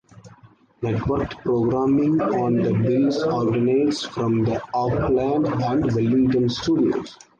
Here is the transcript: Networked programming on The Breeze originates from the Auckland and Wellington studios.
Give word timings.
Networked 0.81 1.37
programming 1.43 2.19
on 2.21 2.55
The 2.55 2.73
Breeze 2.73 3.21
originates 3.21 4.03
from 4.03 4.43
the 4.43 4.59
Auckland 4.73 5.45
and 5.45 5.83
Wellington 5.93 6.49
studios. 6.49 7.19